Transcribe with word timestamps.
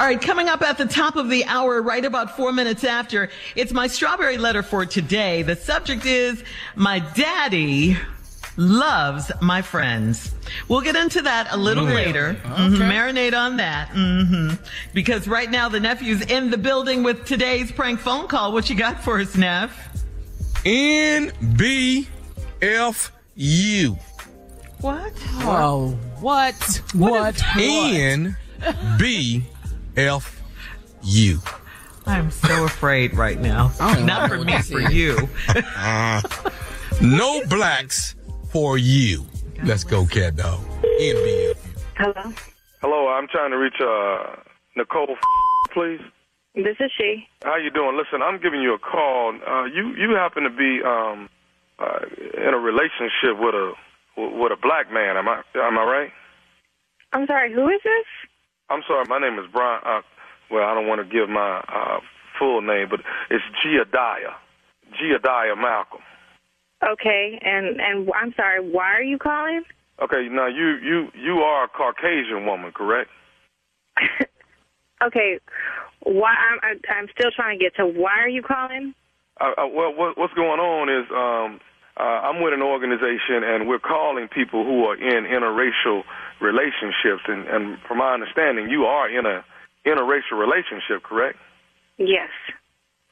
All 0.00 0.06
right, 0.06 0.18
coming 0.20 0.48
up 0.48 0.62
at 0.62 0.78
the 0.78 0.86
top 0.86 1.16
of 1.16 1.28
the 1.28 1.44
hour, 1.44 1.82
right 1.82 2.02
about 2.02 2.34
four 2.34 2.52
minutes 2.54 2.84
after, 2.84 3.28
it's 3.54 3.70
my 3.70 3.86
strawberry 3.86 4.38
letter 4.38 4.62
for 4.62 4.86
today. 4.86 5.42
The 5.42 5.56
subject 5.56 6.06
is 6.06 6.42
My 6.74 7.00
Daddy 7.00 7.98
Loves 8.56 9.30
My 9.42 9.60
Friends. 9.60 10.34
We'll 10.68 10.80
get 10.80 10.96
into 10.96 11.20
that 11.20 11.48
a 11.50 11.58
little 11.58 11.84
Really? 11.84 12.06
later. 12.06 12.28
Okay. 12.46 12.62
Mhm, 12.62 12.78
Marinate 12.90 13.34
on 13.38 13.58
that. 13.58 13.88
hmm 13.90 14.52
Because 14.94 15.28
right 15.28 15.50
now 15.50 15.68
the 15.68 15.80
nephew's 15.80 16.22
in 16.22 16.48
the 16.50 16.56
building 16.56 17.02
with 17.02 17.26
today's 17.26 17.70
prank 17.70 18.00
phone 18.00 18.26
call. 18.26 18.52
What 18.54 18.70
you 18.70 18.76
got 18.76 19.04
for 19.04 19.20
us, 19.20 19.36
Neff? 19.36 19.70
NBFU. 20.64 22.08
What? 24.80 25.12
Oh, 25.42 25.90
what? 26.20 26.54
What? 26.94 27.38
NBFU. 29.94 31.56
I'm 32.06 32.30
so 32.30 32.64
afraid 32.64 33.14
right 33.14 33.38
now. 33.38 33.72
don't 33.78 34.06
for 34.28 34.38
me, 34.44 34.58
for 34.62 34.80
is. 34.80 34.92
you. 34.92 35.28
No 37.00 37.42
blacks 37.46 38.14
for 38.52 38.76
you. 38.76 39.24
Let's 39.64 39.84
go, 39.84 40.04
cat 40.04 40.36
dog. 40.36 40.60
NBFU. 41.00 41.56
Hello, 41.96 42.32
Hello, 42.80 43.08
I'm 43.08 43.26
trying 43.28 43.50
to 43.50 43.58
reach 43.58 43.80
uh 43.80 44.36
Nicole, 44.76 45.16
please. 45.72 46.00
this 46.54 46.76
is 46.80 46.90
she. 46.96 47.26
How 47.42 47.56
you 47.56 47.70
doing? 47.70 47.96
Listen, 47.96 48.22
I'm 48.22 48.40
giving 48.40 48.60
you 48.62 48.74
a 48.74 48.78
call. 48.78 49.34
Uh, 49.46 49.64
you 49.64 49.94
you 49.96 50.14
happen 50.14 50.44
to 50.44 50.50
be 50.50 50.80
um 50.84 51.28
uh, 51.78 52.00
in 52.36 52.54
a 52.54 52.58
relationship 52.58 53.38
with 53.38 53.54
a 53.54 53.72
with 54.16 54.52
a 54.52 54.56
black 54.60 54.92
man. 54.92 55.16
Am 55.16 55.28
I 55.28 55.42
am 55.56 55.78
I 55.78 55.84
right? 55.84 56.10
I'm 57.12 57.26
sorry, 57.26 57.52
who 57.52 57.68
is 57.68 57.80
this? 57.82 58.06
I'm 58.70 58.82
sorry. 58.86 59.04
My 59.08 59.18
name 59.18 59.38
is 59.38 59.46
Brian. 59.52 59.82
Uh, 59.84 60.00
well, 60.50 60.64
I 60.68 60.74
don't 60.74 60.86
want 60.86 61.00
to 61.00 61.12
give 61.12 61.28
my 61.28 61.58
uh, 61.68 62.00
full 62.38 62.62
name, 62.62 62.88
but 62.88 63.00
it's 63.30 63.44
Giadiah. 63.64 64.34
Giadiah 64.94 65.56
Malcolm. 65.60 66.00
Okay, 66.82 67.38
and 67.42 67.80
and 67.80 68.10
I'm 68.14 68.32
sorry, 68.34 68.60
why 68.60 68.94
are 68.94 69.02
you 69.02 69.18
calling? 69.18 69.62
Okay, 70.02 70.28
now 70.30 70.46
you 70.46 70.78
you 70.82 71.08
you 71.14 71.40
are 71.40 71.64
a 71.64 71.68
Caucasian 71.68 72.46
woman, 72.46 72.72
correct? 72.72 73.10
Okay, 75.02 75.38
why? 76.02 76.34
I'm 76.34 76.58
I- 76.62 76.92
I'm 76.92 77.08
still 77.16 77.30
trying 77.34 77.58
to 77.58 77.64
get 77.64 77.74
to 77.76 77.86
why 77.86 78.18
are 78.20 78.28
you 78.28 78.42
calling? 78.42 78.94
Uh, 79.40 79.52
uh, 79.56 79.66
well, 79.66 79.94
what, 79.94 80.18
what's 80.18 80.34
going 80.34 80.60
on 80.60 80.90
is 80.90 81.06
um, 81.10 81.60
uh, 81.96 82.02
I'm 82.02 82.42
with 82.42 82.54
an 82.54 82.62
organization, 82.62 83.42
and 83.44 83.68
we're 83.68 83.78
calling 83.78 84.28
people 84.28 84.64
who 84.64 84.84
are 84.84 84.96
in 84.96 85.24
interracial 85.24 86.02
relationships. 86.40 87.22
And, 87.26 87.46
and 87.48 87.78
from 87.86 87.98
my 87.98 88.14
understanding, 88.14 88.70
you 88.70 88.84
are 88.84 89.08
in 89.08 89.26
a 89.26 89.44
interracial 89.86 90.38
relationship, 90.38 91.02
correct? 91.02 91.38
Yes. 91.98 92.30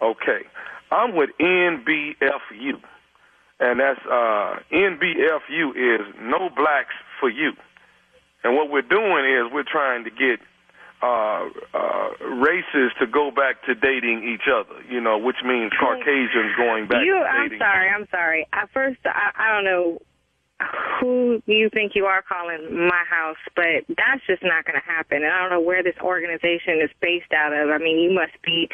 Okay. 0.01 0.47
I'm 0.91 1.15
with 1.15 1.31
NBFU, 1.41 2.81
and 3.61 3.81
that's 3.81 4.01
uh, 4.07 4.57
NBFU 4.73 5.71
is 5.77 6.07
No 6.21 6.49
Blacks 6.55 6.95
for 7.21 7.29
You. 7.29 7.53
And 8.45 8.57
what 8.57 8.71
we're 8.71 8.83
doing 8.83 9.25
is 9.27 9.53
we're 9.53 9.65
trying 9.71 10.05
to 10.05 10.11
get 10.11 10.41
uh, 11.03 11.49
uh, 11.75 12.09
races 12.43 12.93
to 12.99 13.07
go 13.07 13.31
back 13.31 13.63
to 13.67 13.75
dating 13.75 14.25
each 14.27 14.49
other, 14.49 14.83
you 14.91 15.01
know, 15.01 15.19
which 15.19 15.37
means 15.45 15.73
Caucasians 15.79 16.57
going 16.57 16.89
back 16.89 17.05
you. 17.05 17.17
I'm 17.17 17.51
sorry. 17.59 17.89
I'm 17.89 18.09
sorry. 18.11 18.47
At 18.53 18.71
first, 18.71 18.99
I, 19.05 19.31
I 19.37 19.55
don't 19.55 19.65
know 19.65 19.99
who 21.01 21.41
you 21.47 21.71
think 21.73 21.93
you 21.95 22.07
are 22.07 22.23
calling 22.23 22.89
my 22.89 23.05
house, 23.09 23.37
but 23.55 23.87
that's 23.89 24.27
just 24.27 24.43
not 24.43 24.65
going 24.65 24.75
to 24.75 24.85
happen. 24.85 25.23
And 25.23 25.33
I 25.33 25.41
don't 25.41 25.51
know 25.51 25.61
where 25.61 25.85
this 25.85 25.95
organization 26.03 26.83
is 26.83 26.91
based 27.01 27.33
out 27.33 27.53
of. 27.53 27.71
I 27.71 27.79
mean, 27.79 27.99
you 27.99 28.11
must 28.13 28.35
be 28.43 28.69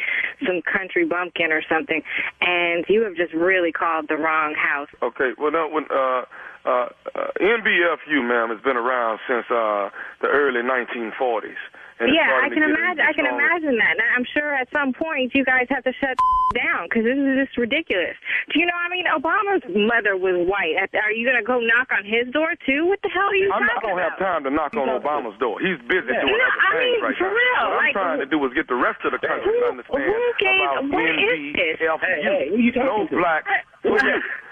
some 0.45 0.61
country 0.63 1.05
bumpkin 1.05 1.51
or 1.51 1.61
something, 1.69 2.01
and 2.41 2.85
you 2.89 3.03
have 3.03 3.15
just 3.15 3.33
really 3.33 3.71
called 3.71 4.07
the 4.09 4.17
wrong 4.17 4.55
house. 4.55 4.89
Okay, 5.03 5.33
well, 5.37 5.51
no, 5.51 5.69
when, 5.69 5.85
uh, 5.91 6.25
uh, 6.65 6.89
uh, 7.13 7.29
NBFU, 7.39 8.27
ma'am, 8.27 8.49
has 8.49 8.61
been 8.63 8.77
around 8.77 9.19
since 9.27 9.45
uh, 9.51 9.89
the 10.21 10.27
early 10.27 10.61
1940s. 10.61 11.53
And 11.99 12.11
yeah, 12.11 12.43
I 12.43 12.51
can 12.51 12.59
imagine. 12.63 13.03
I 13.07 13.13
can 13.15 13.23
imagine 13.25 13.79
that. 13.79 13.95
And 13.95 14.09
I'm 14.19 14.27
sure 14.35 14.51
at 14.51 14.67
some 14.71 14.91
point 14.91 15.31
you 15.31 15.45
guys 15.47 15.63
have 15.71 15.83
to 15.87 15.93
shut 15.95 16.11
down 16.55 16.91
because 16.91 17.07
this 17.07 17.15
is 17.15 17.47
just 17.47 17.55
ridiculous. 17.55 18.19
Do 18.51 18.59
you 18.59 18.67
know? 18.67 18.75
I 18.75 18.91
mean, 18.91 19.07
Obama's 19.07 19.63
mother 19.71 20.19
was 20.19 20.35
white. 20.43 20.75
Are 20.91 21.11
you 21.15 21.23
going 21.23 21.39
to 21.39 21.47
go 21.47 21.63
knock 21.63 21.95
on 21.95 22.03
his 22.03 22.27
door 22.35 22.51
too? 22.67 22.83
What 22.91 22.99
the 22.99 23.07
hell 23.15 23.31
are 23.31 23.39
you 23.39 23.47
I'm 23.47 23.63
not, 23.63 23.79
I 23.79 23.79
talking 23.79 23.89
don't 23.95 24.03
have 24.03 24.19
time 24.19 24.41
to 24.43 24.51
knock 24.51 24.75
on 24.75 24.91
Obama's 24.91 25.39
door. 25.39 25.63
He's 25.63 25.79
busy 25.87 26.11
doing 26.11 26.35
No, 26.35 26.35
other 26.35 26.67
I 26.67 26.71
things 26.75 26.99
mean, 26.99 27.03
right 27.03 27.15
for 27.15 27.31
now. 27.31 27.39
real, 27.39 27.63
What 27.63 27.79
like- 27.79 27.95
I'm 27.95 28.19
trying 28.19 28.19
to 28.27 28.29
do 28.29 28.37
is 28.43 28.51
get 28.51 28.67
the 28.67 28.75
rest 28.79 28.99
of 29.07 29.15
the 29.15 29.21
country 29.23 29.47
Who- 29.55 29.63
to 29.63 29.67
understand 29.79 30.03
who 30.03 30.19
gave- 30.35 30.67
about 30.67 30.83
what 30.91 31.07
is 31.15 31.41
this? 31.55 31.75
Hey, 31.79 32.19
hey, 32.27 32.43
who 32.51 32.57
you 32.59 32.71
talking 32.75 32.91
no 32.91 33.07
to? 33.07 33.15
black. 33.15 33.47
What? 33.87 34.03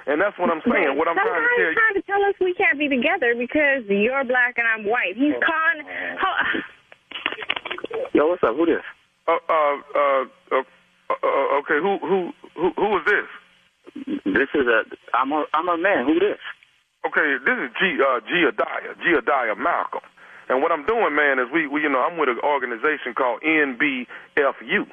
And 0.08 0.20
that's 0.20 0.36
what 0.40 0.52
I'm 0.52 0.60
saying. 0.68 0.96
What 1.00 1.08
I'm 1.08 1.16
trying 1.16 1.44
to 1.44 1.52
tell 1.60 1.68
you. 1.72 1.76
trying 1.76 1.96
to 2.00 2.04
tell 2.04 2.24
us 2.24 2.36
we 2.40 2.54
can't 2.56 2.76
be 2.80 2.88
together 2.92 3.36
because 3.36 3.84
you're 3.88 4.24
black 4.28 4.56
and 4.60 4.68
I'm 4.68 4.84
white. 4.88 5.16
He's 5.16 5.36
oh, 5.36 5.44
calling. 5.44 5.88
Yo, 8.14 8.28
what's 8.28 8.44
up? 8.44 8.56
Who 8.56 8.66
this? 8.66 8.84
Uh, 9.28 9.38
uh, 9.50 9.78
uh, 9.96 10.24
uh, 10.52 10.64
uh, 11.10 11.60
okay, 11.62 11.78
who, 11.78 11.98
who, 12.02 12.32
who, 12.56 12.70
who 12.76 12.90
is 12.98 13.06
this? 13.06 13.30
This 14.26 14.50
is 14.56 14.66
a. 14.66 14.84
I'm 15.14 15.32
a. 15.32 15.46
I'm 15.54 15.70
a 15.70 15.78
man. 15.78 16.06
Who 16.06 16.20
this? 16.20 16.42
Okay, 17.06 17.38
this 17.46 17.58
is 17.60 17.70
G, 17.78 18.00
uh, 18.02 18.20
Giadiah, 18.26 18.96
Giadiah 18.98 19.58
Malcolm. 19.58 20.02
And 20.50 20.62
what 20.62 20.72
I'm 20.72 20.86
doing, 20.86 21.16
man, 21.16 21.40
is 21.40 21.48
we, 21.54 21.68
we, 21.68 21.82
you 21.82 21.90
know, 21.90 22.00
I'm 22.00 22.18
with 22.18 22.30
an 22.30 22.40
organization 22.44 23.14
called 23.16 23.42
NBFU. 23.44 24.88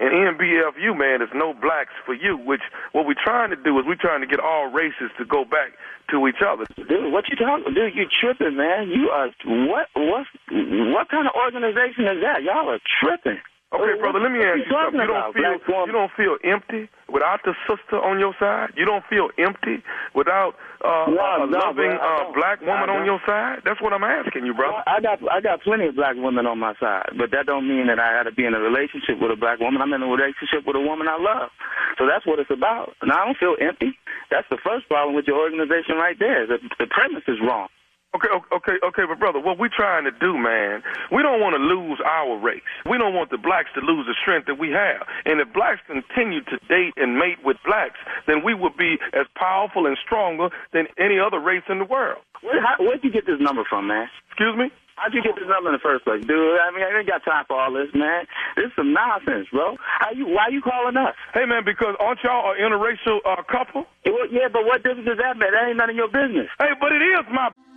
And 0.00 0.10
NBFU, 0.10 0.96
man, 0.96 1.22
is 1.22 1.28
no 1.34 1.54
blacks 1.54 1.94
for 2.04 2.14
you, 2.14 2.36
which 2.36 2.62
what 2.92 3.06
we're 3.06 3.20
trying 3.22 3.50
to 3.50 3.56
do 3.56 3.78
is 3.78 3.84
we're 3.86 4.00
trying 4.00 4.20
to 4.20 4.26
get 4.26 4.40
all 4.40 4.70
races 4.70 5.10
to 5.18 5.24
go 5.24 5.44
back 5.44 5.72
to 6.10 6.28
each 6.28 6.42
other. 6.46 6.64
Dude, 6.76 7.12
what 7.12 7.24
you 7.28 7.36
talking? 7.36 7.74
Dude, 7.74 7.94
you 7.94 8.06
tripping, 8.20 8.56
man. 8.56 8.88
You 8.88 9.10
are 9.10 9.28
what? 9.44 9.88
What? 9.94 10.26
What 10.50 11.08
kind 11.08 11.26
of 11.26 11.34
organization 11.34 12.04
is 12.06 12.22
that? 12.22 12.42
Y'all 12.42 12.68
are 12.68 12.80
tripping. 13.00 13.40
Okay, 13.74 13.98
brother, 13.98 14.22
let 14.22 14.30
me 14.30 14.38
ask 14.38 14.62
you 14.62 14.70
something. 14.70 15.02
You 15.02 15.10
don't 15.10 15.34
feel 15.34 15.86
you 15.86 15.92
don't 15.92 16.14
feel 16.14 16.38
empty 16.46 16.86
without 17.10 17.42
the 17.42 17.54
sister 17.66 17.98
on 17.98 18.22
your 18.22 18.34
side. 18.38 18.70
You 18.78 18.86
don't 18.86 19.02
feel 19.10 19.34
empty 19.38 19.82
without 20.14 20.54
uh, 20.78 21.10
No, 21.10 21.42
a 21.42 21.46
no, 21.50 21.58
loving 21.58 21.90
uh, 21.90 22.30
black 22.38 22.62
woman 22.62 22.86
on 22.86 23.02
your 23.02 23.18
side. 23.26 23.66
That's 23.66 23.82
what 23.82 23.92
I'm 23.92 24.04
asking 24.06 24.46
you, 24.46 24.54
brother. 24.54 24.78
I 24.86 25.00
got 25.02 25.18
I 25.26 25.40
got 25.42 25.62
plenty 25.66 25.90
of 25.90 25.96
black 25.98 26.14
women 26.14 26.46
on 26.46 26.58
my 26.62 26.74
side, 26.78 27.18
but 27.18 27.34
that 27.34 27.46
don't 27.50 27.66
mean 27.66 27.90
that 27.90 27.98
I 27.98 28.22
got 28.22 28.30
to 28.30 28.34
be 28.34 28.46
in 28.46 28.54
a 28.54 28.62
relationship 28.62 29.18
with 29.18 29.34
a 29.34 29.36
black 29.36 29.58
woman. 29.58 29.82
I'm 29.82 29.92
in 29.92 30.02
a 30.02 30.10
relationship 30.10 30.62
with 30.66 30.76
a 30.78 30.84
woman 30.84 31.10
I 31.10 31.18
love, 31.18 31.50
so 31.98 32.06
that's 32.06 32.24
what 32.26 32.38
it's 32.38 32.54
about. 32.54 32.94
And 33.02 33.10
I 33.10 33.26
don't 33.26 33.38
feel 33.38 33.58
empty. 33.58 33.98
That's 34.30 34.46
the 34.50 34.58
first 34.62 34.86
problem 34.86 35.18
with 35.18 35.26
your 35.26 35.42
organization 35.42 35.98
right 35.98 36.16
there. 36.18 36.46
The, 36.46 36.62
the 36.78 36.86
premise 36.86 37.26
is 37.26 37.42
wrong. 37.42 37.68
Okay, 38.14 38.30
okay, 38.30 38.76
okay, 38.86 39.02
but 39.08 39.18
brother, 39.18 39.40
what 39.40 39.58
we're 39.58 39.74
trying 39.74 40.04
to 40.04 40.12
do, 40.12 40.38
man, 40.38 40.82
we 41.10 41.22
don't 41.22 41.40
want 41.40 41.56
to 41.58 41.62
lose 41.62 41.98
our 42.06 42.38
race. 42.38 42.62
We 42.86 42.96
don't 42.96 43.12
want 43.14 43.30
the 43.30 43.38
blacks 43.38 43.70
to 43.74 43.80
lose 43.80 44.06
the 44.06 44.14
strength 44.22 44.46
that 44.46 44.54
we 44.54 44.70
have. 44.70 45.02
And 45.26 45.40
if 45.40 45.52
blacks 45.52 45.80
continue 45.90 46.40
to 46.46 46.56
date 46.70 46.94
and 46.96 47.18
mate 47.18 47.42
with 47.44 47.56
blacks, 47.66 47.98
then 48.26 48.44
we 48.44 48.54
would 48.54 48.76
be 48.76 48.98
as 49.12 49.26
powerful 49.34 49.86
and 49.86 49.98
stronger 50.06 50.48
than 50.72 50.86
any 50.96 51.18
other 51.18 51.40
race 51.40 51.66
in 51.68 51.78
the 51.82 51.84
world. 51.84 52.22
Where, 52.42 52.62
how, 52.62 52.78
where'd 52.78 53.02
you 53.02 53.10
get 53.10 53.26
this 53.26 53.40
number 53.40 53.64
from, 53.68 53.88
man? 53.88 54.06
Excuse 54.30 54.54
me? 54.56 54.70
How'd 54.94 55.10
you 55.12 55.22
get 55.26 55.34
this 55.34 55.50
number 55.50 55.70
in 55.70 55.74
the 55.74 55.82
first 55.82 56.06
place, 56.06 56.22
dude? 56.22 56.38
I 56.38 56.70
mean, 56.70 56.86
I 56.86 56.94
ain't 56.94 57.10
got 57.10 57.26
time 57.26 57.42
for 57.50 57.58
all 57.58 57.74
this, 57.74 57.90
man. 57.98 58.30
This 58.54 58.70
is 58.70 58.74
some 58.78 58.94
nonsense, 58.94 59.50
bro. 59.50 59.74
How 59.98 60.14
you? 60.14 60.30
Why 60.30 60.54
you 60.54 60.62
calling 60.62 60.94
us? 60.96 61.18
Hey, 61.34 61.46
man, 61.50 61.66
because 61.66 61.98
aren't 61.98 62.22
y'all 62.22 62.54
an 62.54 62.62
interracial 62.62 63.18
uh, 63.26 63.42
couple? 63.42 63.90
It, 64.06 64.14
wa- 64.14 64.30
yeah, 64.30 64.46
but 64.46 64.62
what 64.62 64.86
difference 64.86 65.10
does 65.10 65.18
that 65.18 65.34
make? 65.34 65.50
That 65.50 65.66
ain't 65.66 65.78
none 65.82 65.90
of 65.90 65.96
your 65.98 66.06
business. 66.06 66.46
Hey, 66.62 66.78
but 66.78 66.94
it 66.94 67.02
is 67.02 67.26
my. 67.26 67.50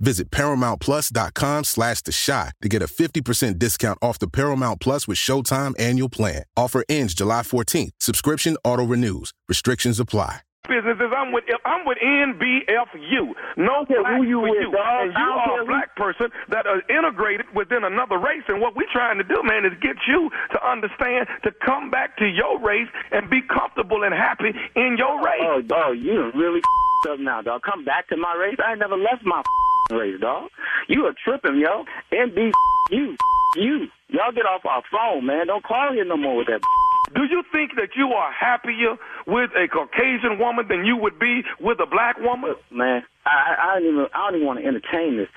Visit 0.00 0.30
ParamountPlus.com 0.30 1.64
slash 1.64 2.02
The 2.02 2.12
Chi 2.12 2.50
to 2.62 2.68
get 2.68 2.82
a 2.82 2.86
50% 2.86 3.58
discount 3.58 3.98
off 4.02 4.18
the 4.18 4.28
Paramount 4.28 4.80
Plus 4.80 5.06
with 5.06 5.18
Showtime 5.18 5.74
annual 5.78 6.08
plan. 6.08 6.42
Offer 6.56 6.84
ends 6.88 7.14
July 7.14 7.42
14th. 7.42 7.90
Subscription 8.00 8.56
auto-renews. 8.64 9.32
Restrictions 9.48 10.00
apply. 10.00 10.40
Businesses, 10.68 11.10
I'm 11.16 11.32
with 11.32 11.44
I'm 11.64 11.84
with 11.86 11.98
NBFU. 11.98 13.32
No 13.56 13.84
black 13.88 14.16
who 14.16 14.22
you 14.24 14.38
for 14.40 14.50
with, 14.50 14.60
you. 14.60 14.70
dog. 14.70 15.02
And 15.08 15.12
you 15.12 15.18
are 15.18 15.44
care 15.46 15.56
a 15.62 15.64
who- 15.64 15.66
black 15.72 15.96
person 15.96 16.28
that 16.48 16.66
are 16.66 16.82
integrated 16.88 17.46
within 17.54 17.82
another 17.82 18.18
race. 18.18 18.44
And 18.46 18.60
what 18.60 18.76
we're 18.76 18.90
trying 18.92 19.18
to 19.18 19.24
do, 19.24 19.42
man, 19.42 19.64
is 19.64 19.72
get 19.80 19.96
you 20.06 20.30
to 20.52 20.58
understand 20.68 21.26
to 21.44 21.50
come 21.64 21.90
back 21.90 22.16
to 22.18 22.26
your 22.26 22.60
race 22.60 22.88
and 23.10 23.28
be 23.28 23.40
comfortable 23.42 24.04
and 24.04 24.14
happy 24.14 24.52
in 24.76 24.96
your 24.96 25.18
race. 25.24 25.42
Oh, 25.42 25.60
dog, 25.62 25.98
you 25.98 26.30
really 26.34 26.60
up 27.08 27.18
now, 27.18 27.40
dog. 27.42 27.62
Come 27.62 27.84
back 27.84 28.06
to 28.08 28.16
my 28.16 28.34
race. 28.36 28.56
I 28.64 28.72
ain't 28.72 28.80
never 28.80 28.96
left 28.96 29.24
my 29.24 29.42
race, 29.90 30.20
dog. 30.20 30.50
You 30.88 31.06
are 31.06 31.14
tripping, 31.24 31.58
yo. 31.60 31.84
NB 32.12 32.52
you, 32.90 33.16
you. 33.56 33.86
Y'all 34.08 34.32
get 34.34 34.44
off 34.44 34.66
our 34.66 34.82
phone, 34.90 35.26
man. 35.26 35.46
Don't 35.46 35.64
call 35.64 35.92
here 35.92 36.04
no 36.04 36.16
more 36.16 36.36
with 36.36 36.48
that. 36.48 36.60
Do 37.14 37.22
you 37.24 37.42
think 37.52 37.72
that 37.76 37.90
you 37.96 38.08
are 38.08 38.30
happier 38.32 38.96
with 39.26 39.50
a 39.56 39.66
Caucasian 39.68 40.38
woman 40.38 40.66
than 40.68 40.84
you 40.84 40.96
would 40.96 41.18
be 41.18 41.42
with 41.60 41.78
a 41.80 41.86
black 41.86 42.18
woman? 42.18 42.54
Man, 42.70 43.02
I, 43.26 43.54
I, 43.58 43.78
don't 43.78 43.88
even, 43.88 44.06
I 44.14 44.30
don't 44.30 44.34
even 44.36 44.46
want 44.46 44.60
to 44.60 44.66
entertain 44.66 45.16
this. 45.16 45.28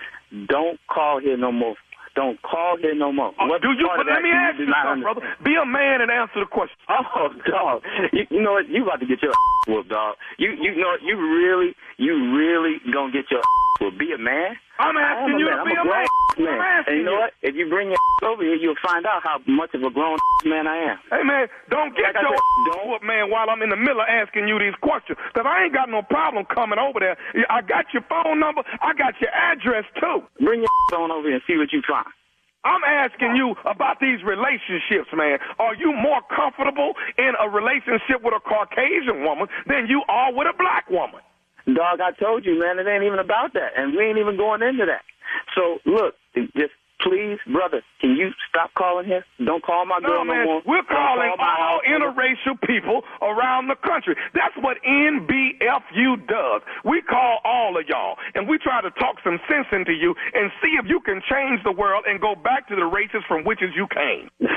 Don't 0.48 0.79
call 0.89 1.19
here 1.19 1.38
no 1.38 1.51
more. 1.51 1.75
Don't 2.15 2.39
call 2.43 2.77
here 2.77 2.93
no 2.93 3.12
more. 3.12 3.33
Oh, 3.39 3.48
what 3.48 3.62
do 3.62 3.69
you? 3.74 3.89
But 3.89 4.05
let 4.05 4.22
me 4.22 4.29
ask 4.29 4.60
you 4.60 4.69
something, 4.69 5.01
brother. 5.01 5.22
Be 5.43 5.55
a 5.57 5.65
man 5.65 6.01
and 6.01 6.12
answer 6.12 6.41
the 6.41 6.50
question. 6.50 6.77
Oh, 6.89 7.29
dog. 7.50 7.81
You, 8.12 8.25
you 8.29 8.41
know 8.41 8.53
what? 8.53 8.69
You 8.69 8.83
about 8.83 9.00
to 9.00 9.07
get 9.07 9.22
your 9.22 9.33
whooped, 9.67 9.89
dog. 9.89 10.15
You 10.38 10.51
you 10.51 10.75
know 10.77 10.93
what? 10.93 11.01
You 11.01 11.17
really, 11.17 11.74
you 11.98 12.38
really 12.38 12.77
gonna 12.93 13.12
get 13.12 13.25
your 13.31 13.41
whooped. 13.83 13.99
Be 13.99 14.15
a 14.15 14.17
man. 14.17 14.55
I'm 14.79 14.95
asking 14.97 15.37
you 15.39 15.45
to 15.51 15.63
be 15.67 15.75
a 15.75 15.83
man. 15.83 16.07
man. 16.39 16.83
And 16.87 16.97
you 16.97 17.03
know 17.03 17.19
what? 17.19 17.33
If 17.43 17.55
you 17.55 17.67
bring 17.69 17.91
your 17.91 17.99
over 18.23 18.41
here, 18.41 18.55
you'll 18.55 18.79
find 18.81 19.05
out 19.05 19.21
how 19.23 19.37
much 19.47 19.75
of 19.75 19.83
a 19.83 19.91
grown 19.91 20.17
man 20.45 20.65
I 20.67 20.95
am. 20.95 20.97
Hey 21.11 21.23
man, 21.23 21.47
don't 21.69 21.91
get 21.95 22.15
Like 22.15 22.23
your 22.23 22.31
said, 22.33 22.73
don't- 22.73 23.03
man 23.03 23.29
while 23.29 23.49
I'm 23.51 23.61
in 23.61 23.69
the 23.69 23.75
middle 23.77 23.99
of 24.01 24.07
asking 24.09 24.47
you 24.47 24.57
these 24.57 24.73
questions. 24.81 25.19
Cause 25.35 25.45
I 25.45 25.65
ain't 25.65 25.73
got 25.73 25.89
no 25.89 26.01
problem 26.01 26.45
coming 26.45 26.79
over 26.79 26.99
there. 26.99 27.17
I 27.49 27.61
got 27.61 27.85
your 27.93 28.03
phone 28.09 28.39
number. 28.39 28.63
I 28.81 28.93
got 28.93 29.19
your 29.19 29.29
address 29.31 29.83
too. 29.99 30.23
Bring 30.39 30.61
your 30.63 30.69
on 30.99 31.11
over 31.11 31.27
here 31.27 31.35
and 31.35 31.43
see 31.47 31.57
what 31.57 31.71
you 31.73 31.81
find. 31.87 32.05
I'm 32.65 32.83
asking 32.85 33.35
you 33.35 33.55
about 33.65 33.99
these 33.99 34.23
relationships, 34.23 35.09
man. 35.11 35.37
Are 35.59 35.75
you 35.75 35.91
more 35.91 36.21
comfortable 36.33 36.93
in 37.17 37.33
a 37.39 37.49
relationship 37.49 38.23
with 38.23 38.33
a 38.33 38.39
Caucasian 38.39 39.23
woman 39.23 39.47
than 39.67 39.87
you 39.87 40.01
are 40.07 40.31
with 40.31 40.47
a 40.47 40.55
black 40.57 40.89
woman? 40.89 41.19
Dog, 41.65 42.00
I 42.01 42.12
told 42.12 42.46
you, 42.46 42.60
man, 42.60 42.79
it 42.79 42.88
ain't 42.88 43.03
even 43.03 43.20
about 43.20 43.53
that. 43.53 43.72
And 43.77 43.96
we 43.96 44.03
ain't 44.03 44.17
even 44.17 44.38
going 44.38 44.62
into 44.62 44.86
that. 44.86 45.03
So, 45.55 45.79
look, 45.86 46.15
just 46.55 46.74
please, 47.03 47.38
brother, 47.51 47.84
can 48.00 48.15
you 48.15 48.32
stop 48.48 48.72
calling 48.77 49.05
here? 49.05 49.25
Don't 49.43 49.63
call 49.63 49.86
my 49.86 50.00
girl 50.00 50.24
No, 50.24 50.32
man, 50.32 50.46
no 50.46 50.46
more. 50.46 50.62
we're 50.65 50.84
calling 50.88 51.32
call 51.36 51.46
all 51.60 51.82
interracial 51.84 52.55
people 52.65 53.03
around 53.22 53.67
the 53.67 53.75
country. 53.75 54.15
That's 54.34 54.55
what 54.62 54.77
NBFU 54.88 56.27
does. 56.27 56.62
We 56.86 57.01
call 57.01 57.39
all 57.43 57.77
of 57.77 57.84
y'all, 57.88 58.15
and 58.36 58.48
we 58.48 58.58
try 58.58 58.82
to 58.82 58.91
talk 58.91 59.17
some 59.24 59.39
sense 59.50 59.67
into 59.72 59.91
you 59.93 60.15
and 60.34 60.51
see 60.62 60.75
if 60.79 60.86
you 60.88 61.00
can 61.01 61.22
change 61.29 61.62
the 61.63 61.72
world 61.74 62.05
and 62.08 62.22
go 62.22 62.36
back 62.36 62.67
to 62.70 62.75
the 62.75 62.86
races 62.86 63.22
from 63.27 63.43
which 63.43 63.60
you 63.62 63.88
came. 63.93 64.29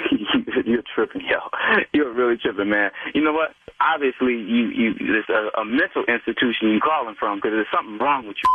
You're 0.65 0.83
tripping, 0.95 1.23
yo. 1.23 1.39
You're 1.93 2.13
really 2.13 2.37
tripping, 2.37 2.71
man. 2.71 2.91
You 3.15 3.23
know 3.25 3.33
what? 3.33 3.51
Obviously, 3.95 4.35
you 4.35 4.69
you 4.75 4.95
there's 4.99 5.29
a, 5.29 5.61
a 5.61 5.65
mental 5.65 6.05
institution 6.09 6.71
you 6.71 6.81
calling 6.81 7.15
from 7.19 7.39
because 7.39 7.53
there's 7.53 7.71
something 7.75 7.99
wrong 7.99 8.27
with 8.27 8.37
you. 8.37 8.51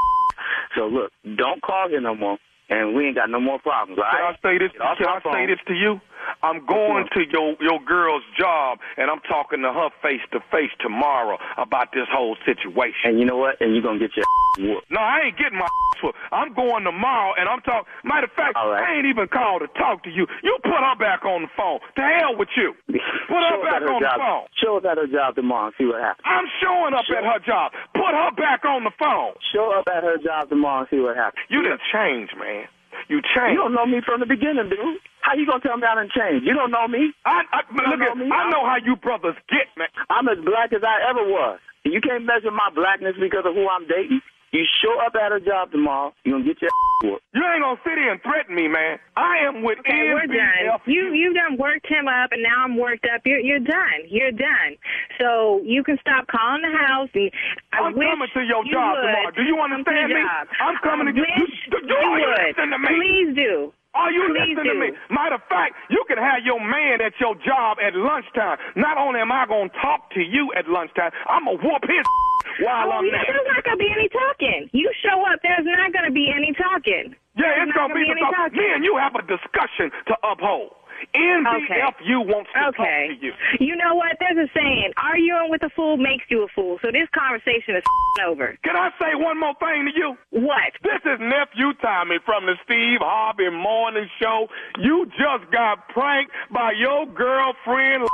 So 0.76 0.88
look, 0.88 1.12
don't 1.38 1.62
call 1.62 1.88
here 1.90 2.02
no 2.02 2.16
more, 2.16 2.38
and 2.70 2.96
we 2.96 3.08
ain't 3.08 3.16
got 3.16 3.30
no 3.30 3.40
more 3.40 3.60
problems. 3.60 4.00
All 4.00 4.06
Can 4.12 4.22
I 4.22 4.30
right? 4.32 4.40
say 4.44 4.58
this? 4.58 4.72
Can 4.72 5.08
I 5.08 5.22
say 5.24 5.46
this 5.48 5.60
to 5.68 5.74
you? 5.74 6.02
I'm 6.44 6.66
going 6.66 7.08
to 7.16 7.22
your 7.32 7.56
your 7.60 7.80
girl's 7.86 8.24
job, 8.38 8.80
and 8.98 9.10
I'm 9.10 9.20
talking 9.28 9.62
to 9.62 9.72
her 9.74 9.90
face 10.02 10.22
to 10.32 10.40
face 10.52 10.72
tomorrow 10.80 11.38
about 11.58 11.92
this 11.94 12.08
whole 12.12 12.36
situation. 12.46 13.16
And 13.16 13.20
you 13.20 13.26
know 13.26 13.38
what? 13.38 13.60
And 13.62 13.74
you're 13.74 13.84
gonna 13.84 14.00
get 14.00 14.12
your 14.16 14.26
whooped. 14.60 14.90
No, 14.92 15.00
I 15.00 15.22
ain't 15.26 15.38
getting 15.38 15.58
my 15.60 15.68
whooped. 16.04 16.18
I'm 16.32 16.54
going 16.54 16.84
tomorrow, 16.84 17.34
and 17.38 17.48
I'm 17.48 17.62
talking. 17.62 17.88
Matter 18.04 18.26
of 18.26 18.34
fact, 18.34 18.56
right. 18.56 18.82
I 18.84 18.98
ain't 18.98 19.06
even 19.08 19.28
called 19.28 19.62
to 19.62 19.68
talk 19.80 20.04
to 20.04 20.10
you. 20.10 20.26
You 20.44 20.58
put 20.64 20.80
her 20.82 20.96
back 20.98 21.24
on 21.26 21.44
the 21.44 21.52
phone. 21.56 21.80
To 21.98 22.02
hell 22.02 22.36
with 22.38 22.50
you. 22.58 22.74
Put 23.32 23.38
her 23.38 23.56
Show 23.58 23.64
back 23.64 23.82
her 23.82 23.94
on 23.94 24.02
the 24.02 24.08
job. 24.08 24.20
phone. 24.20 24.46
Show 24.62 24.78
up 24.78 24.86
at 24.86 24.98
her 24.98 25.08
job 25.08 25.36
tomorrow 25.36 25.68
and 25.68 25.76
see 25.78 25.86
what 25.86 26.02
happens. 26.02 26.26
I'm 26.26 26.46
showing 26.62 26.94
up 26.94 27.06
Sure. 27.06 27.18
at 27.18 27.24
her 27.24 27.40
job. 27.46 27.72
Put 27.94 28.12
her 28.12 28.32
back 28.36 28.66
on 28.66 28.84
the 28.84 28.92
phone. 29.00 29.34
Show 29.54 29.72
up 29.72 29.88
at 29.88 30.04
her 30.04 30.18
job 30.18 30.50
tomorrow 30.50 30.80
and 30.82 30.90
see 30.92 31.00
what 31.00 31.16
happens. 31.16 31.40
You 31.50 31.62
done 31.64 31.80
changed, 31.94 32.34
man. 32.38 32.66
You 33.10 33.22
You 33.22 33.58
don't 33.58 33.74
know 33.74 33.86
me 33.86 34.02
from 34.06 34.20
the 34.20 34.26
beginning, 34.26 34.70
dude. 34.70 35.02
How 35.22 35.34
you 35.38 35.46
gonna 35.46 35.62
tell 35.62 35.78
me 35.78 35.86
I 35.86 35.96
done 35.96 36.10
changed? 36.10 36.46
You 36.46 36.54
don't 36.54 36.72
know 36.72 36.88
me. 36.88 37.14
I, 37.26 37.46
I, 37.54 37.60
look 37.72 37.86
don't 37.86 38.02
at, 38.02 38.18
know 38.18 38.26
me? 38.26 38.32
I 38.32 38.50
know 38.50 38.66
how 38.66 38.78
you 38.84 38.96
brothers 38.96 39.38
get, 39.50 39.70
man. 39.78 39.88
I'm 40.10 40.28
as 40.28 40.42
black 40.44 40.74
as 40.74 40.82
I 40.84 41.10
ever 41.10 41.22
was. 41.24 41.60
You 41.84 42.02
can't 42.02 42.26
measure 42.26 42.52
my 42.52 42.70
blackness 42.74 43.16
because 43.20 43.46
of 43.46 43.54
who 43.54 43.66
I'm 43.70 43.88
dating. 43.88 44.22
You 44.52 44.66
show 44.84 45.00
up 45.06 45.16
at 45.16 45.32
her 45.32 45.40
job 45.40 45.72
tomorrow, 45.72 46.14
you're 46.26 46.36
gonna 46.40 46.44
get 46.44 46.62
your 46.62 46.72
whooped. 47.04 47.24
You 47.34 47.42
ain't 47.42 47.64
gonna 47.64 47.80
sit 47.88 47.98
here 47.98 48.12
and 48.12 48.22
threaten 48.22 48.54
me, 48.54 48.68
man. 48.68 49.00
I 49.16 49.38
am 49.48 49.64
with 49.64 49.80
Okay, 49.80 50.12
we're 50.14 50.28
done. 50.28 50.76
You 50.86 51.14
you 51.14 51.34
done 51.34 51.56
worked 51.58 51.88
him 51.88 52.08
up, 52.08 52.32
and 52.34 52.44
now 52.44 52.64
I'm 52.66 52.76
worked 52.76 53.08
up. 53.08 53.22
You're 53.24 53.40
you're 53.40 53.64
done. 53.64 54.04
You're 54.10 54.32
done. 54.36 54.76
So 55.20 55.62
you 55.64 55.84
can 55.84 55.98
stop 56.02 56.28
calling 56.28 56.64
the 56.64 56.78
house. 56.78 57.10
And 57.16 57.32
I 57.72 57.78
I'm 57.80 57.96
wish 57.96 58.08
coming 58.12 58.28
to 58.34 58.42
your 58.44 58.66
you 58.66 58.74
job 58.74 58.92
would 59.00 59.08
tomorrow. 59.08 59.32
Do 59.32 59.44
you 59.44 59.56
understand 59.62 60.12
me? 60.12 60.20
job. 60.22 60.48
I'm 60.60 60.78
coming 60.84 61.08
I 61.08 61.12
to 61.12 61.16
get- 61.16 61.40
wish 61.40 61.50
you- 61.72 61.80
you- 61.80 61.88
you 61.88 61.96
are 61.96 62.20
you 62.20 62.28
would. 62.28 62.56
to 62.72 62.78
me? 62.78 62.88
Please 62.92 63.36
do. 63.36 63.74
Are 63.94 64.12
you 64.12 64.24
Please 64.32 64.56
listening 64.56 64.72
to 64.72 64.76
me? 64.80 64.90
Matter 65.12 65.36
of 65.36 65.44
fact, 65.52 65.76
you 65.92 66.00
can 66.08 66.18
have 66.18 66.44
your 66.48 66.60
man 66.64 67.02
at 67.04 67.12
your 67.20 67.36
job 67.44 67.78
at 67.84 67.92
lunchtime. 67.96 68.58
Not 68.80 68.96
only 68.98 69.20
am 69.20 69.32
I 69.32 69.46
going 69.46 69.68
to 69.70 69.76
talk 69.84 70.10
to 70.16 70.22
you 70.24 70.48
at 70.56 70.68
lunchtime, 70.72 71.12
I'm 71.28 71.44
going 71.46 71.60
to 71.60 71.64
whoop 71.64 71.84
his 71.84 72.06
while 72.66 72.88
Oh, 72.88 73.04
I'm 73.04 73.06
yeah, 73.06 73.20
there. 73.20 73.36
there's 73.36 73.48
not 73.52 73.64
gonna 73.64 73.78
be 73.78 73.92
any 73.92 74.10
talking. 74.10 74.70
You 74.74 74.90
show 75.04 75.22
up. 75.30 75.40
There's 75.44 75.62
not 75.68 75.94
gonna 75.94 76.10
be 76.12 76.32
any 76.34 76.52
talking. 76.58 77.14
Yeah, 77.38 77.48
There's 77.54 77.70
it's 77.70 77.78
going 77.78 77.90
to 77.92 77.96
be 77.96 78.08
the 78.12 78.18
talking. 78.32 78.58
Me 78.60 78.66
and 78.76 78.84
you 78.84 78.98
have 78.98 79.14
a 79.16 79.22
discussion 79.28 79.92
to 80.08 80.14
uphold. 80.26 80.74
NBFU 81.16 82.26
wants 82.28 82.50
to 82.54 82.68
Okay. 82.70 83.08
talk 83.10 83.20
to 83.20 83.26
you. 83.26 83.34
You 83.60 83.76
know 83.76 83.96
what? 83.96 84.16
There's 84.20 84.38
a 84.38 84.50
saying: 84.56 84.94
arguing 84.98 85.50
with 85.50 85.64
a 85.64 85.70
fool 85.76 85.98
makes 85.98 86.26
you 86.30 86.44
a 86.44 86.48
fool. 86.56 86.78
So 86.82 86.92
this 86.92 87.08
conversation 87.14 87.76
is 87.76 87.84
over. 88.26 88.58
Can 88.64 88.76
I 88.76 88.90
say 89.00 89.16
one 89.16 89.40
more 89.40 89.54
thing 89.60 89.86
to 89.86 89.92
you? 89.98 90.18
What? 90.32 90.72
This 90.84 91.02
is 91.06 91.20
nephew 91.20 91.74
Tommy 91.82 92.18
from 92.26 92.46
the 92.46 92.56
Steve 92.66 93.00
Harvey 93.02 93.50
Morning 93.50 94.08
Show. 94.22 94.48
You 94.80 95.06
just 95.18 95.52
got 95.52 95.88
pranked 95.90 96.32
by 96.52 96.72
your 96.78 97.06
girlfriend. 97.08 98.08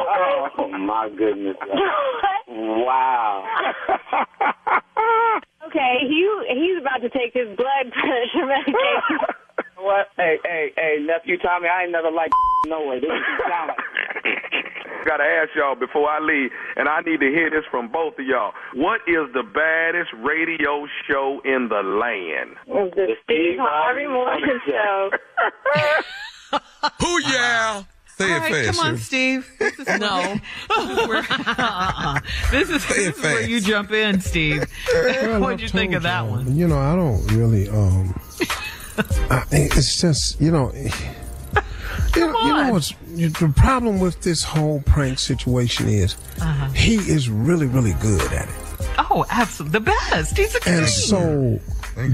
Oh 0.00 0.68
my 0.78 1.08
goodness. 1.16 1.56
wow. 2.48 3.44
Okay, 5.66 5.96
he 6.06 6.22
he's 6.54 6.78
about 6.80 6.98
to 7.00 7.08
take 7.08 7.32
his 7.32 7.48
blood 7.56 7.90
pressure 7.90 8.46
medication. 8.46 9.18
What? 9.84 10.08
Hey, 10.16 10.38
hey, 10.44 10.72
hey, 10.76 10.96
nephew 11.06 11.36
Tommy, 11.38 11.68
I 11.68 11.82
ain't 11.82 11.92
never 11.92 12.10
liked 12.10 12.32
no 12.66 12.86
way. 12.86 13.00
This 13.00 13.10
is 13.10 13.22
sound 13.48 13.68
like 13.68 13.78
Gotta 15.04 15.24
ask 15.24 15.50
y'all 15.54 15.74
before 15.74 16.08
I 16.08 16.18
leave, 16.20 16.50
and 16.76 16.88
I 16.88 17.00
need 17.02 17.20
to 17.20 17.26
hear 17.28 17.50
this 17.50 17.64
from 17.70 17.88
both 17.92 18.18
of 18.18 18.24
y'all. 18.24 18.52
What 18.72 19.02
is 19.06 19.28
the 19.34 19.42
baddest 19.42 20.10
radio 20.24 20.86
show 21.06 21.42
in 21.44 21.68
the 21.68 21.82
land? 21.82 22.56
the 22.66 23.14
Steve 23.24 23.58
Harvey 23.60 24.06
Morning 24.06 24.58
Show. 24.66 25.10
Who 27.00 27.20
yeah? 27.30 27.82
Say 28.16 28.30
All 28.30 28.36
it 28.36 28.40
right, 28.40 28.52
fast. 28.66 28.78
come 28.78 28.86
on, 28.92 28.96
Steve. 28.96 29.46
This 29.58 29.78
is 29.80 30.00
No. 30.00 30.36
where, 31.06 31.18
uh-uh. 31.18 32.20
this 32.50 32.70
is, 32.70 32.86
this 32.88 32.96
it 32.98 33.16
is 33.16 33.22
where 33.22 33.42
you 33.42 33.60
jump 33.60 33.90
in, 33.90 34.20
Steve. 34.20 34.64
Well, 34.94 35.40
What'd 35.40 35.60
you 35.60 35.68
think 35.68 35.92
of 35.94 36.04
that 36.04 36.22
one? 36.26 36.56
You 36.56 36.66
know, 36.68 36.78
I 36.78 36.94
don't 36.96 37.26
really. 37.36 37.68
um 37.68 38.14
I, 39.30 39.44
It's 39.50 40.00
just 40.00 40.40
you 40.40 40.50
know. 40.50 40.72
You 42.16 42.20
know, 42.32 42.40
you 42.44 42.52
know 42.52 42.72
what's 42.72 42.92
the 43.16 43.52
problem 43.56 43.98
with 44.00 44.20
this 44.22 44.42
whole 44.44 44.80
prank 44.86 45.18
situation 45.18 45.88
is 45.88 46.16
Uh-huh. 46.40 46.68
he 46.70 46.94
is 46.96 47.28
really 47.28 47.66
really 47.66 47.94
good 48.00 48.32
at 48.32 48.48
it, 48.48 48.54
Oh, 49.10 49.24
absolutely. 49.30 49.78
The 49.80 49.84
best. 49.84 50.36
He's 50.36 50.54
a 50.54 50.60
king. 50.60 50.74
and 50.74 50.88
so 50.88 51.60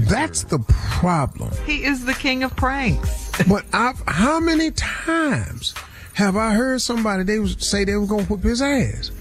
that's 0.09 0.43
the 0.43 0.59
problem. 0.99 1.51
he 1.65 1.83
is 1.83 2.05
the 2.05 2.13
king 2.13 2.43
of 2.43 2.55
pranks. 2.55 3.31
But 3.47 3.65
I've 3.73 4.01
how 4.07 4.39
many 4.39 4.71
times 4.71 5.73
have 6.13 6.35
I 6.35 6.53
heard 6.53 6.81
somebody 6.81 7.23
they 7.23 7.39
was, 7.39 7.55
say 7.59 7.83
they 7.85 7.95
were 7.95 8.05
gonna 8.07 8.23
whip 8.25 8.43
his 8.43 8.61
ass? 8.61 9.11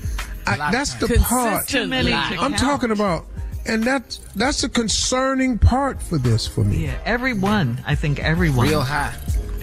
I, 0.46 0.70
that's 0.72 0.94
the 0.94 1.08
part 1.20 1.68
Too 1.68 1.86
many 1.86 2.12
I'm 2.12 2.54
talking 2.54 2.90
about, 2.90 3.24
and 3.66 3.84
that's 3.84 4.18
that's 4.36 4.64
a 4.64 4.68
concerning 4.68 5.58
part 5.58 6.02
for 6.02 6.18
this 6.18 6.46
for 6.46 6.64
me. 6.64 6.86
Yeah, 6.86 6.98
everyone. 7.04 7.82
I 7.86 7.94
think 7.94 8.20
everyone. 8.20 8.68
Real 8.68 8.82
high. 8.82 9.14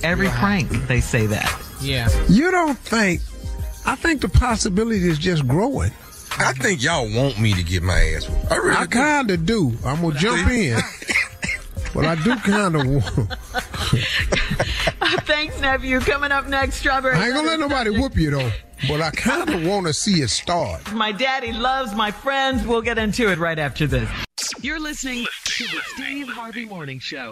Every 0.04 0.27
prank, 0.30 0.70
they 0.88 1.01
say 1.01 1.25
that. 1.27 1.51
Yeah. 1.82 2.08
You 2.30 2.51
don't 2.51 2.77
think? 2.77 3.22
I 3.86 3.96
think 3.96 4.22
the 4.22 4.30
possibility 4.30 5.08
is 5.08 5.18
just 5.18 5.48
growing. 5.48 5.92
I 6.39 6.54
think 6.54 6.84
y'all 6.84 7.10
want 7.16 7.39
me 7.39 7.54
to 7.54 7.63
get 7.63 7.82
my 7.82 8.00
ass 8.16 8.30
whooped. 8.30 8.51
I 8.51 8.56
really 8.58 8.75
I 8.77 8.86
kind 8.86 9.32
of 9.32 9.46
do. 9.46 9.74
I'm 9.84 10.01
gonna 10.01 10.20
jump 10.20 10.48
in, 10.50 10.77
but 11.94 12.06
I 12.06 12.16
do 12.16 12.36
kind 12.38 12.75
of 12.75 12.86
want. 12.86 13.34
Thanks, 15.25 15.60
nephew. 15.62 16.00
Coming 16.00 16.32
up 16.32 16.48
next, 16.48 16.75
strawberry. 16.75 17.16
I 17.16 17.25
ain't 17.25 17.34
gonna 17.34 17.48
let 17.48 17.60
nobody 17.60 17.89
whoop 17.89 18.16
you 18.16 18.32
though. 18.32 18.51
But 18.88 19.01
I 19.01 19.10
kind 19.12 19.50
of 19.50 19.65
want 19.65 19.88
to 19.88 19.93
see 19.93 20.22
it 20.22 20.29
start. 20.29 20.91
My 20.93 21.12
daddy 21.12 21.51
loves 21.51 21.96
my 21.96 22.12
friends. 22.12 22.65
We'll 22.65 22.81
get 22.81 22.98
into 22.98 23.31
it 23.31 23.39
right 23.39 23.57
after 23.57 23.88
this. 23.88 24.10
You're 24.62 24.79
listening 24.79 25.25
to 25.46 25.63
the 25.63 25.81
Steve 25.96 26.27
Harvey 26.27 26.65
Morning 26.65 27.00
Show. 27.00 27.31